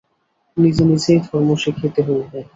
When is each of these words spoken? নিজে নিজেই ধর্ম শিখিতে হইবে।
নিজে 0.57 0.83
নিজেই 0.85 1.19
ধর্ম 1.25 1.49
শিখিতে 1.63 2.01
হইবে। 2.07 2.39